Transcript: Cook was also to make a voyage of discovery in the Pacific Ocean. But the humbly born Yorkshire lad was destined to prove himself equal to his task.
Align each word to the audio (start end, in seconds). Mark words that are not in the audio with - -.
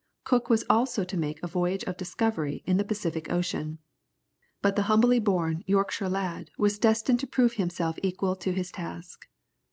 Cook 0.23 0.49
was 0.49 0.63
also 0.67 1.03
to 1.03 1.15
make 1.15 1.43
a 1.43 1.47
voyage 1.47 1.83
of 1.83 1.95
discovery 1.95 2.63
in 2.65 2.77
the 2.77 2.83
Pacific 2.83 3.31
Ocean. 3.31 3.77
But 4.59 4.75
the 4.75 4.81
humbly 4.89 5.19
born 5.19 5.63
Yorkshire 5.67 6.09
lad 6.09 6.49
was 6.57 6.79
destined 6.79 7.19
to 7.19 7.27
prove 7.27 7.53
himself 7.53 7.99
equal 8.01 8.35
to 8.37 8.51
his 8.51 8.71
task. 8.71 9.27